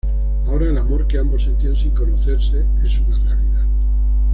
Ahora 0.47 0.65
el 0.65 0.77
amor 0.79 1.05
que 1.05 1.19
ambos 1.19 1.43
sentían 1.43 1.75
sin 1.75 1.91
conocerse, 1.93 2.65
es 2.83 2.97
una 3.01 3.19
realidad. 3.19 3.65